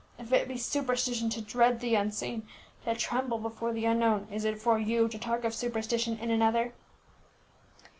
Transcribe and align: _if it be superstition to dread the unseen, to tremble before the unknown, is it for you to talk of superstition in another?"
_if 0.23 0.33
it 0.33 0.47
be 0.47 0.57
superstition 0.57 1.29
to 1.29 1.43
dread 1.43 1.79
the 1.79 1.93
unseen, 1.93 2.41
to 2.83 2.95
tremble 2.95 3.37
before 3.37 3.71
the 3.71 3.85
unknown, 3.85 4.27
is 4.31 4.45
it 4.45 4.59
for 4.59 4.79
you 4.79 5.07
to 5.07 5.19
talk 5.19 5.43
of 5.43 5.53
superstition 5.53 6.17
in 6.17 6.31
another?" 6.31 6.73